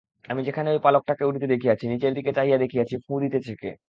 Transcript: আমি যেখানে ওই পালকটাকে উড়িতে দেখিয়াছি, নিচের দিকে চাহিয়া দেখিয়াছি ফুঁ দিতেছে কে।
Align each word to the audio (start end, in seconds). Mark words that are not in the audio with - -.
আমি 0.25 0.41
যেখানে 0.43 0.69
ওই 0.71 0.79
পালকটাকে 0.79 1.23
উড়িতে 1.25 1.47
দেখিয়াছি, 1.47 1.85
নিচের 1.87 2.13
দিকে 2.13 2.31
চাহিয়া 2.33 2.57
দেখিয়াছি 2.57 2.95
ফুঁ 3.05 3.17
দিতেছে 3.23 3.53
কে। 3.55 3.71